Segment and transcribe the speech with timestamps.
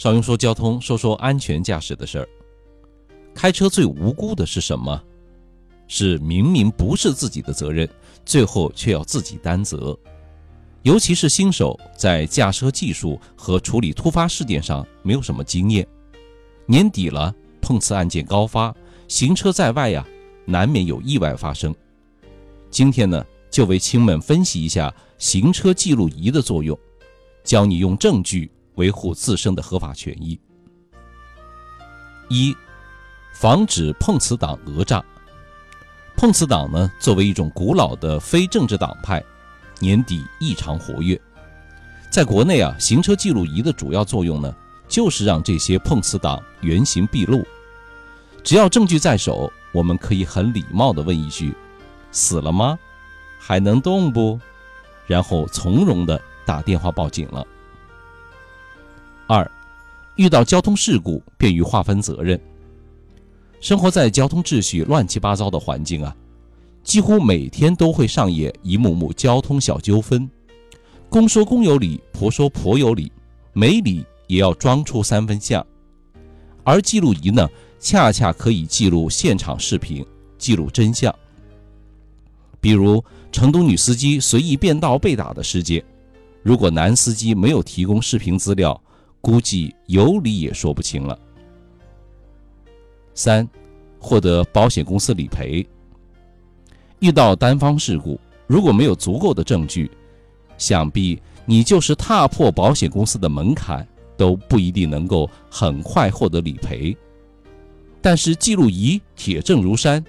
[0.00, 2.28] 邵雍说交通，说说安全驾驶的事儿。
[3.34, 4.98] 开车最无辜的是什么？
[5.88, 7.86] 是明明不是自己的责任，
[8.24, 9.94] 最后却要自己担责。
[10.84, 15.86] 尤其是新手，在驾车技术和处理突发事件上没有什么经验。
[16.64, 18.74] 年底了，碰瓷案件高发，
[19.06, 20.02] 行车在外呀，
[20.46, 21.74] 难免有意外发生。
[22.70, 26.74] 今天呢，就为亲们分析一下行车记录仪的作用，
[27.44, 28.50] 教你用证据
[28.80, 30.40] 维护自身的合法权益。
[32.30, 32.56] 一，
[33.34, 35.04] 防止碰瓷党讹诈。
[36.16, 39.22] 碰瓷党呢，作为一种古老的非政治党派。
[39.82, 41.18] 年底异常活跃，
[42.10, 44.54] 在国内啊，行车记录仪的主要作用呢，
[44.86, 47.42] 就是让这些碰瓷党原形毕露。
[48.44, 51.54] 只要证据在手，我们可以很礼貌地问一句
[52.12, 52.78] ：“死了吗？
[53.38, 54.38] 还能动不？”
[55.08, 57.46] 然后从容地打电话报警了。
[59.32, 59.48] 二，
[60.16, 62.40] 遇到交通事故，便于划分责任。
[63.60, 66.12] 生活在交通秩序乱七八糟的环境啊。
[66.82, 70.28] 几乎每天都会上演一幕幕交通小纠纷，
[71.08, 73.12] 公说公有理，婆说婆有理，
[73.52, 75.64] 没理也要装出三分像。
[76.64, 80.04] 而记录仪呢，恰恰可以记录现场视频，
[80.38, 81.14] 记录真相。
[82.60, 85.84] 比如成都女司机随意变道被打的事件，
[86.42, 88.82] 如果男司机没有提供视频资料，
[89.20, 91.18] 估计有理也说不清了。
[93.14, 93.46] 三，
[93.98, 95.66] 获得保险公司理赔。
[97.00, 99.90] 遇到单方事故，如果没有足够的证据，
[100.56, 106.96] 想必你就是踏破保险公司的门槛都不一定能够很快获得理赔。
[108.02, 110.02] 但是记录仪铁证如山，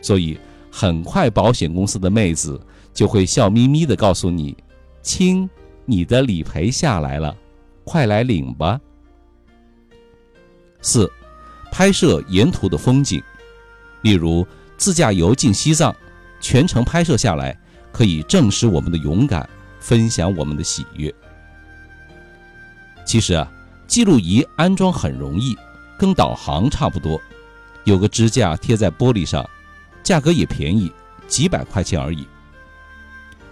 [0.00, 0.38] 所以
[0.70, 2.60] 很快保险公司的妹子
[2.94, 4.56] 就会笑眯眯地告诉你
[5.02, 5.48] ：“亲，
[5.84, 7.36] 你的理赔下来了，
[7.84, 8.80] 快来领吧。”
[10.80, 11.10] 四，
[11.70, 13.22] 拍摄沿途的风景，
[14.02, 15.94] 例如自驾游进西藏。
[16.40, 17.56] 全程拍摄下来，
[17.92, 19.48] 可以证实我们的勇敢，
[19.78, 21.14] 分享我们的喜悦。
[23.04, 23.48] 其实啊，
[23.86, 25.56] 记录仪安装很容易，
[25.96, 27.20] 跟导航差不多，
[27.84, 29.48] 有个支架贴在玻璃上，
[30.02, 30.90] 价格也便宜，
[31.28, 32.26] 几百块钱而已。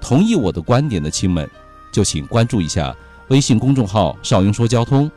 [0.00, 1.48] 同意我的观点的亲们，
[1.92, 2.92] 就请关注一下
[3.32, 5.10] 微信公众号“少英说交通”。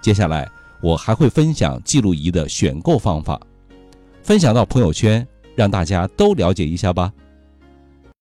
[0.00, 0.48] 接下来
[0.80, 3.40] 我还会分享记录仪的选购方法，
[4.22, 5.26] 分享到朋友圈。
[5.56, 7.10] 让大家都了解一下吧。